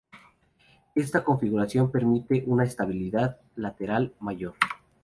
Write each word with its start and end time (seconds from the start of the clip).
Esta 0.95 1.23
configuración 1.23 1.91
permite 1.91 2.43
una 2.47 2.63
estabilidad 2.63 3.37
lateral 3.55 4.15
mayor. 4.19 4.55